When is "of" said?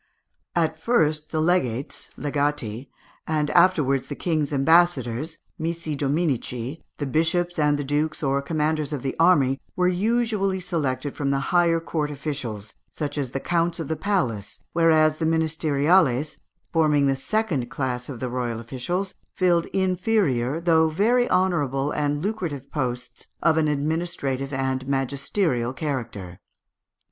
8.93-9.03, 13.79-13.89, 18.09-18.19, 23.43-23.55